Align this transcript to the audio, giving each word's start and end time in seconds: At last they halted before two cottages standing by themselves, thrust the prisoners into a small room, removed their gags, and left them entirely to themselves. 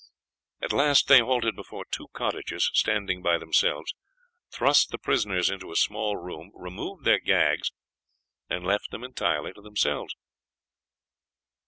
At 0.63 0.73
last 0.73 1.07
they 1.07 1.19
halted 1.19 1.55
before 1.55 1.85
two 1.85 2.07
cottages 2.07 2.71
standing 2.73 3.21
by 3.21 3.37
themselves, 3.37 3.93
thrust 4.49 4.89
the 4.89 4.97
prisoners 4.97 5.51
into 5.51 5.69
a 5.71 5.75
small 5.75 6.17
room, 6.17 6.51
removed 6.55 7.05
their 7.05 7.19
gags, 7.19 7.71
and 8.49 8.65
left 8.65 8.89
them 8.89 9.03
entirely 9.03 9.53
to 9.53 9.61
themselves. 9.61 10.15